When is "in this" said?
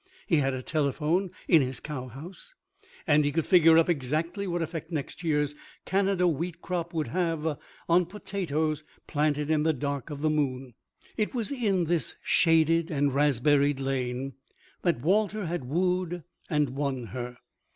11.51-12.15